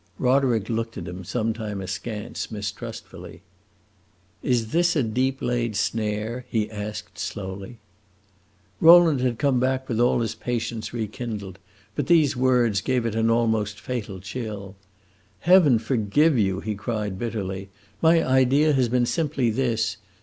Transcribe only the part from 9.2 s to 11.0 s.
had come back with all his patience